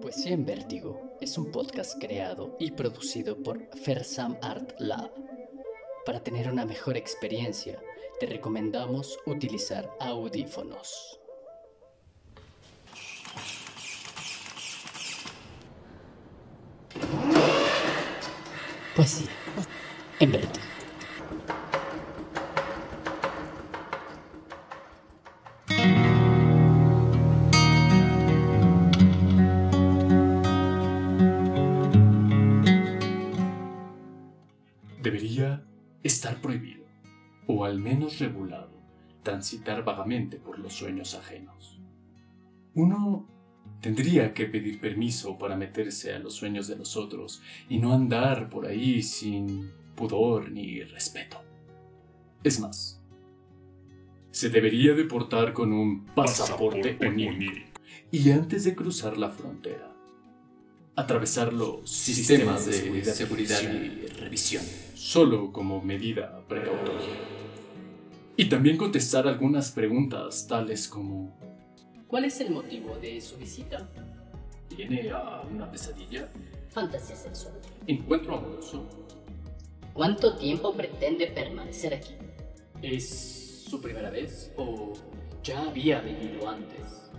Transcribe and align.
Poesía 0.00 0.32
en 0.32 0.46
Vértigo 0.46 1.16
es 1.20 1.36
un 1.38 1.50
podcast 1.50 2.00
creado 2.00 2.56
y 2.60 2.70
producido 2.70 3.42
por 3.42 3.68
Fersam 3.76 4.36
Art 4.42 4.74
Lab. 4.78 5.10
Para 6.06 6.22
tener 6.22 6.50
una 6.50 6.64
mejor 6.64 6.96
experiencia, 6.96 7.80
te 8.20 8.26
recomendamos 8.26 9.18
utilizar 9.26 9.90
audífonos. 9.98 11.18
Poesía 18.94 19.28
en 20.20 20.32
Vértigo. 20.32 20.67
Debería 35.08 35.64
estar 36.02 36.38
prohibido, 36.42 36.84
o 37.46 37.64
al 37.64 37.78
menos 37.78 38.18
regulado, 38.18 38.78
transitar 39.22 39.82
vagamente 39.82 40.36
por 40.36 40.58
los 40.58 40.74
sueños 40.74 41.14
ajenos. 41.14 41.80
Uno 42.74 43.26
tendría 43.80 44.34
que 44.34 44.44
pedir 44.44 44.82
permiso 44.82 45.38
para 45.38 45.56
meterse 45.56 46.12
a 46.12 46.18
los 46.18 46.34
sueños 46.34 46.68
de 46.68 46.76
los 46.76 46.94
otros 46.98 47.40
y 47.70 47.78
no 47.78 47.94
andar 47.94 48.50
por 48.50 48.66
ahí 48.66 49.02
sin 49.02 49.70
pudor 49.96 50.50
ni 50.50 50.82
respeto. 50.82 51.42
Es 52.44 52.60
más, 52.60 53.00
se 54.30 54.50
debería 54.50 54.92
deportar 54.92 55.54
con 55.54 55.72
un 55.72 56.04
pasaporte 56.04 56.98
onírico 57.00 57.80
y 58.10 58.30
antes 58.30 58.64
de 58.64 58.74
cruzar 58.74 59.16
la 59.16 59.30
frontera, 59.30 59.90
atravesar 60.96 61.50
los 61.54 61.88
sistemas 61.88 62.66
de 62.66 63.04
seguridad 63.04 63.62
y 63.62 64.06
revisión, 64.08 64.64
solo 64.98 65.52
como 65.52 65.80
medida 65.80 66.44
precautoria. 66.48 67.06
Y 68.36 68.48
también 68.48 68.76
contestar 68.76 69.28
algunas 69.28 69.70
preguntas 69.70 70.46
tales 70.48 70.88
como 70.88 71.38
¿Cuál 72.08 72.24
es 72.24 72.40
el 72.40 72.50
motivo 72.50 72.96
de 72.96 73.20
su 73.20 73.36
visita? 73.36 73.88
¿Tiene 74.68 75.10
a 75.10 75.42
una 75.42 75.70
pesadilla? 75.70 76.28
Fantasía 76.68 77.14
sexual. 77.14 77.54
¿Encuentro 77.86 78.38
amoroso? 78.38 78.88
¿Cuánto 79.92 80.36
tiempo 80.36 80.74
pretende 80.74 81.28
permanecer 81.28 81.94
aquí? 81.94 82.14
¿Es 82.82 83.64
su 83.68 83.80
primera 83.80 84.10
vez 84.10 84.52
o 84.56 84.94
ya 85.44 85.62
había 85.62 86.00
venido 86.00 86.48
antes? 86.48 87.10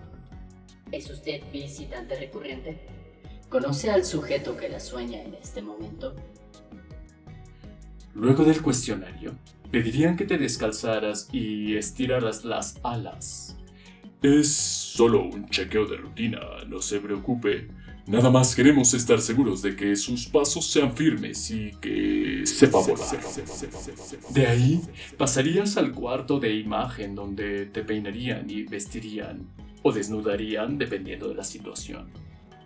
¿Es 0.92 1.10
usted 1.10 1.42
visitante 1.54 2.20
recurrente? 2.20 2.78
¿Conoce 3.48 3.90
al 3.90 4.04
sujeto 4.04 4.58
que 4.58 4.68
la 4.68 4.82
sueña 4.82 5.22
en 5.22 5.36
este 5.36 5.62
momento? 5.62 6.16
Luego 8.20 8.44
del 8.44 8.62
cuestionario, 8.62 9.34
pedirían 9.72 10.17
que 10.17 10.25
te 10.25 10.38
descalzaras 10.38 11.30
y 11.31 11.78
estiraras 11.78 12.44
las 12.44 12.78
alas. 12.84 13.56
Es 14.22 14.52
solo 14.52 15.23
un 15.23 15.48
chequeo 15.48 15.86
de 15.86 15.95
rutina, 15.95 16.42
no 16.67 16.81
se 16.81 17.00
preocupe. 17.00 17.70
Nada 18.08 18.30
más 18.30 18.58
queremos 18.58 18.94
estar 18.94 19.22
seguros 19.22 19.61
de 19.61 19.73
que 19.78 19.95
sus 19.95 20.26
pasos 20.26 20.70
sean 20.70 20.98
firmes 20.98 21.50
y 21.50 21.72
que 21.80 22.42
sepa 22.45 22.80
volar. 22.80 23.08
De 24.31 24.48
ahí 24.48 24.81
pasarías 25.17 25.78
al 25.78 25.94
cuarto 25.94 26.42
de 26.42 26.54
imagen 26.56 27.16
donde 27.16 27.67
te 27.67 27.83
peinarían 27.83 28.50
y 28.50 28.64
vestirían 28.64 29.48
o 29.81 29.94
desnudarían 29.94 30.78
dependiendo 30.78 31.30
de 31.30 31.36
la 31.36 31.45
situación. 31.45 32.09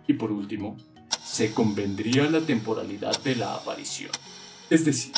Y 0.08 0.14
por 0.14 0.32
último, 0.32 0.76
se 1.22 1.52
convendría 1.52 2.28
la 2.28 2.40
temporalidad 2.40 3.22
de 3.22 3.36
la 3.36 3.54
aparición. 3.54 4.10
Es 4.68 4.84
decir, 4.84 5.12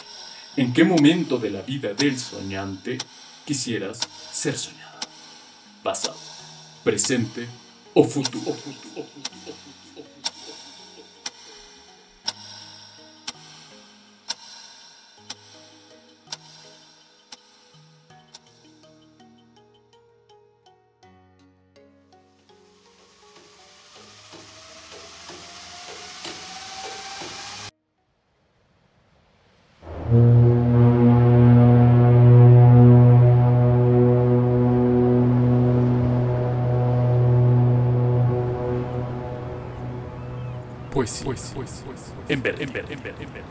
en 0.57 0.73
qué 0.73 0.85
momento 0.85 1.39
de 1.39 1.51
la 1.51 1.63
vida 1.63 1.93
del 1.93 2.19
soñante 2.19 2.99
quisieras 3.45 4.01
ser 4.33 4.57
soñado. 4.57 4.99
Pasado, 5.83 6.17
presente 6.83 7.47
o 7.95 8.05
futuro. 8.05 8.57
Poesía. 41.07 41.63
En 42.29 42.43
verde, 42.43 42.65
en 42.65 42.73
verde, 42.73 42.95
en 42.95 43.03
verde, 43.03 43.25
en 43.25 43.33
verde. 43.33 43.47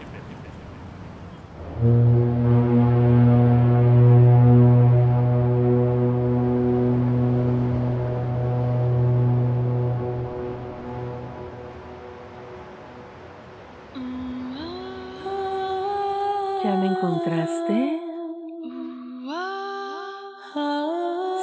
¿Ya 16.63 16.75
me 16.75 16.87
encontraste? 16.87 18.01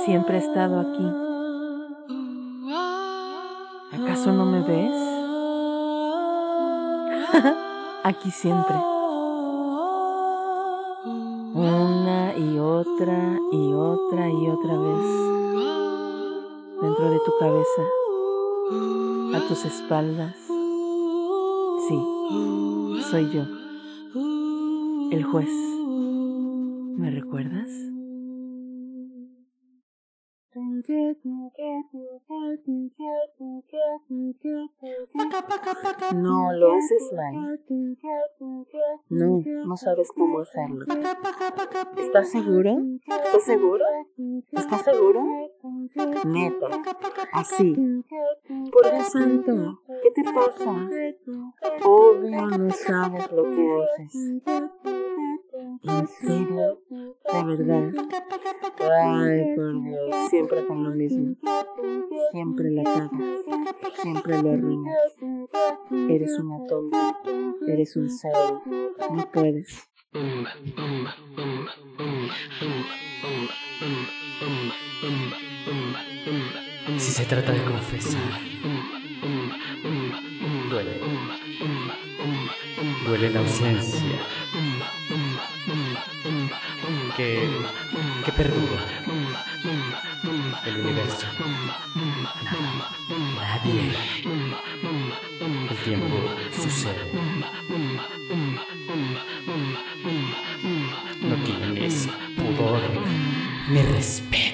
Siempre 0.04 0.36
he 0.36 0.40
estado 0.40 0.80
aquí. 0.80 1.06
¿Acaso 3.92 4.32
no 4.32 4.44
me 4.44 4.60
ves? 4.62 5.11
aquí 8.04 8.30
siempre. 8.30 8.76
Una 11.54 12.36
y 12.36 12.58
otra 12.58 13.38
y 13.52 13.72
otra 13.72 14.28
y 14.28 14.48
otra 14.48 14.78
vez. 14.78 15.06
Dentro 16.80 17.10
de 17.10 17.18
tu 17.20 17.32
cabeza. 17.38 17.82
A 19.34 19.48
tus 19.48 19.64
espaldas. 19.64 20.36
Sí, 21.88 23.02
soy 23.10 23.30
yo. 23.30 23.44
El 25.10 25.24
juez. 25.24 25.48
¿Me 26.96 27.10
recuerdas? 27.10 27.91
No, 36.14 36.52
lo 36.52 36.72
haces 36.72 37.12
mal. 37.14 37.60
No, 39.08 39.42
no 39.66 39.76
sabes 39.76 40.10
cómo 40.12 40.40
hacerlo. 40.40 40.84
¿Estás 41.96 42.30
seguro? 42.30 42.78
¿Estás 43.06 43.42
seguro? 43.44 43.84
¿Estás 44.52 44.82
seguro? 44.82 45.24
Neta. 46.24 46.66
Así. 47.32 47.74
Por 48.72 48.90
Dios 48.92 49.06
santo, 49.08 49.80
¿qué 50.02 50.10
te 50.10 50.24
pasa? 50.24 50.88
Obvio 51.84 52.46
no 52.58 52.70
sabes 52.70 53.32
lo 53.32 53.42
que 53.50 53.82
haces. 53.82 54.42
¿En 55.82 56.06
serio? 56.06 56.81
De 57.32 57.44
verdad. 57.44 57.92
Ay, 59.04 59.54
por 59.56 59.82
Dios, 59.82 60.30
siempre 60.30 60.66
con 60.66 60.84
lo 60.84 60.90
mismo. 60.90 61.34
Siempre 62.30 62.70
la 62.70 62.84
cagas. 62.84 63.10
Siempre 64.02 64.42
lo 64.42 64.50
arruinas. 64.52 64.98
Eres 66.10 66.38
una 66.38 66.66
tonta. 66.66 67.20
Eres 67.66 67.96
un 67.96 68.10
cerdo. 68.10 68.62
No 69.10 69.30
puedes. 69.32 69.88
Si 76.98 77.10
se 77.12 77.24
trata 77.24 77.52
de 77.52 77.64
confesar, 77.64 78.20
duele. 80.70 81.00
Duele 83.06 83.30
la 83.30 83.40
ausencia. 83.40 84.18
Que, 87.16 87.48
que 88.24 88.32
perdura. 88.32 88.80
El 90.66 90.80
universo. 90.80 91.26
Nada. 92.44 92.90
Nadie. 93.36 93.92
El 95.70 95.76
tiempo 95.84 96.16
sucede. 96.50 97.12
No 101.20 101.36
tienes 101.44 102.08
pudor 102.36 102.80
ni 103.68 103.82
respeto. 103.82 104.51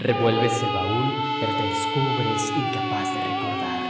Revuelves 0.00 0.62
el 0.62 0.68
baúl, 0.68 1.12
pero 1.40 1.52
te 1.56 1.62
descubres 1.64 2.52
incapaz 2.56 3.14
de 3.14 3.20
recordar. 3.20 3.80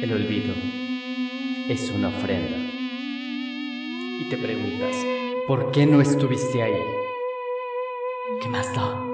El 0.00 0.12
olvido 0.12 0.54
es 1.68 1.90
una 1.90 2.08
ofrenda. 2.08 2.56
Y 4.20 4.28
te 4.30 4.36
preguntas, 4.36 4.96
¿por 5.48 5.72
qué 5.72 5.86
no 5.86 6.00
estuviste 6.00 6.62
ahí? 6.62 6.80
¿Qué 8.40 8.48
más 8.48 8.72
da? 8.76 9.13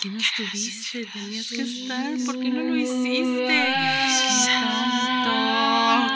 Qué 0.00 0.08
no 0.10 0.18
estuviste? 0.18 1.06
Tenías 1.06 1.48
que 1.48 1.62
estar. 1.62 2.16
¿Por 2.24 2.40
qué 2.40 2.50
no 2.50 2.62
lo 2.62 2.76
hiciste? 2.76 3.46
¡Qué 3.46 4.44
tonto! 4.44 5.34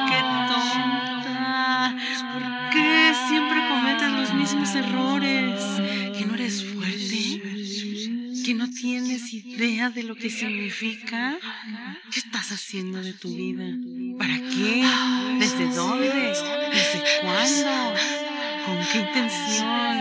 ¡Qué 0.08 0.20
tonta! 0.50 1.96
¿Por 2.32 2.42
qué 2.72 3.14
siempre 3.28 3.68
cometes 3.68 4.12
los 4.12 4.34
mismos 4.34 4.74
errores? 4.74 5.62
¿Que 6.16 6.26
no 6.26 6.34
eres 6.34 6.64
fuerte? 6.64 7.42
¿Que 8.44 8.54
no 8.54 8.68
tienes 8.70 9.32
idea 9.32 9.90
de 9.90 10.02
lo 10.02 10.14
que 10.16 10.30
significa? 10.30 11.38
¿Qué 12.10 12.18
estás 12.18 12.52
haciendo 12.52 13.00
de 13.02 13.12
tu 13.12 13.34
vida? 13.34 13.64
¿Para 14.18 14.36
qué? 14.36 14.84
¿Desde 15.38 15.66
dónde? 15.74 16.34
¿Desde 16.72 17.02
cuándo? 17.22 17.94
¿Con 18.66 18.78
qué 18.92 18.98
intención? 18.98 19.98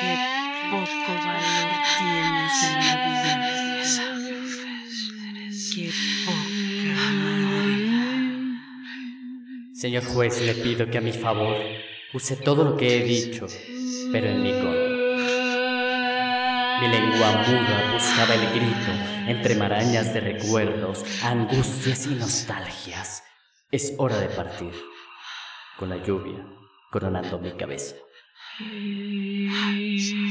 ¿Qué 0.00 0.37
poco 0.70 1.12
valor 1.24 1.70
tienes 1.98 2.64
en 2.64 2.74
la 2.86 2.94
vida? 3.06 3.34
Qué 5.74 5.90
poca 6.26 6.96
madre. 7.22 7.88
Señor 9.74 10.04
juez, 10.04 10.40
le 10.42 10.54
pido 10.54 10.90
que 10.90 10.98
a 10.98 11.00
mi 11.00 11.12
favor 11.12 11.56
use 12.12 12.36
todo 12.36 12.64
lo 12.64 12.76
que 12.76 12.98
he 12.98 13.04
dicho, 13.04 13.46
pero 14.12 14.28
en 14.28 14.42
mi 14.42 14.52
contra. 14.52 14.98
Mi 16.80 16.88
lengua 16.88 17.44
muda 17.48 17.92
buscaba 17.92 18.34
el 18.34 18.46
grito 18.50 18.92
entre 19.26 19.56
marañas 19.56 20.14
de 20.14 20.20
recuerdos, 20.20 21.04
angustias 21.22 22.06
y 22.06 22.14
nostalgias. 22.14 23.24
Es 23.70 23.94
hora 23.98 24.18
de 24.18 24.28
partir, 24.28 24.72
con 25.76 25.88
la 25.88 25.96
lluvia 25.96 26.44
coronando 26.90 27.38
mi 27.38 27.52
cabeza. 27.52 27.96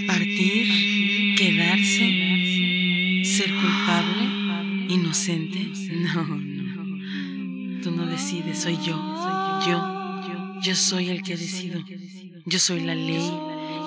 Partir, 0.05 1.35
quedarse, 1.37 3.23
ser 3.23 3.53
culpable, 3.55 4.23
inocente. 4.89 5.71
No, 5.91 6.23
no. 6.25 7.81
Tú 7.81 7.91
no 7.91 8.05
decides, 8.05 8.59
soy 8.59 8.77
yo. 8.83 9.01
Yo, 9.65 10.59
yo 10.61 10.75
soy 10.75 11.07
el 11.09 11.23
que 11.23 11.37
decido. 11.37 11.81
Yo 12.45 12.59
soy 12.59 12.81
la 12.81 12.95
ley. 12.95 13.31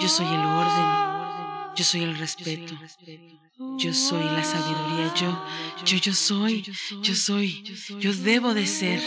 Yo 0.01 0.09
soy 0.09 0.27
el 0.27 0.41
orden. 0.41 0.87
Yo 1.77 1.85
soy 1.85 2.03
el 2.05 2.17
respeto. 2.17 2.75
Yo 3.77 3.93
soy 3.93 4.25
la 4.25 4.43
sabiduría. 4.43 5.13
Yo, 5.21 5.45
yo, 5.85 5.99
yo 5.99 6.15
soy. 6.15 6.65
Yo 7.03 7.15
soy. 7.15 7.63
Yo 8.01 8.15
debo 8.15 8.55
de 8.55 8.67
ser. 8.67 9.01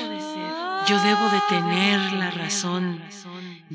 Yo 0.88 1.02
debo 1.02 1.30
de 1.30 1.42
tener 1.50 2.14
la 2.14 2.30
razón. 2.30 3.02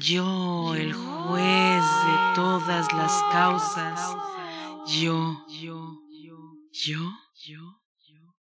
Yo, 0.00 0.76
el 0.76 0.92
juez 0.92 1.84
de 2.06 2.34
todas 2.36 2.92
las 2.92 3.20
causas. 3.32 4.16
Yo, 4.86 5.44
yo, 5.48 5.98
yo, 6.70 7.12
yo, 7.34 7.80
yo. 8.04 8.38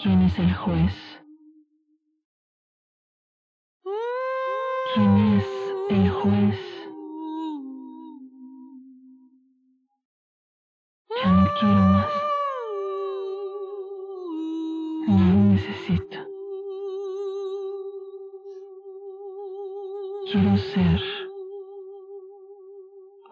¿Quién 0.00 0.22
es 0.22 0.38
el 0.38 0.54
juez? 0.54 0.94
¿Quién 4.94 5.38
es 5.38 5.46
el 5.90 6.10
juez? 6.10 6.58
Ya 11.22 11.30
no 11.32 11.48
quiero 11.58 11.74
más. 11.74 12.12
No 15.06 15.18
lo 15.18 15.52
necesito. 15.52 16.23
Quiero 20.34 20.58
ser. 20.58 21.00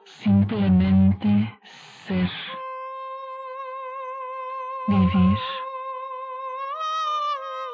Simplemente 0.05 1.59
ser. 2.07 2.31
Vivir. 4.87 5.39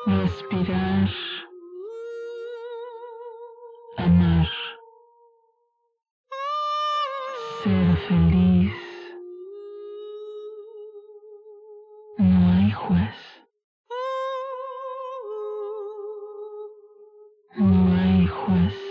Respirar. 0.06 1.10
Amar. 3.98 4.48
Ser 7.62 7.96
feliz. 8.08 8.72
No 12.16 12.52
hay 12.54 12.70
juez. 12.70 13.18
No 17.58 17.94
hay 17.94 18.26
juez. 18.26 18.87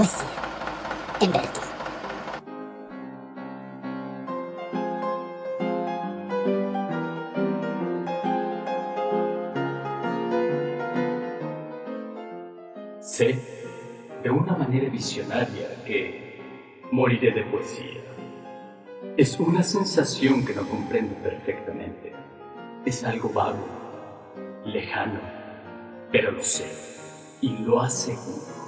Poesía. 0.00 0.28
En. 1.20 1.32
Sé, 13.02 13.38
de 14.22 14.30
una 14.30 14.56
manera 14.56 14.88
visionaria, 14.88 15.68
que 15.84 16.40
moriré 16.90 17.32
de 17.32 17.42
poesía. 17.42 18.00
Es 19.18 19.38
una 19.38 19.62
sensación 19.62 20.46
que 20.46 20.54
no 20.54 20.66
comprendo 20.66 21.14
perfectamente. 21.16 22.14
Es 22.86 23.04
algo 23.04 23.28
vago, 23.28 23.66
lejano, 24.64 25.20
pero 26.10 26.30
lo 26.30 26.42
sé 26.42 26.72
y 27.42 27.58
lo 27.58 27.82
aseguro. 27.82 28.59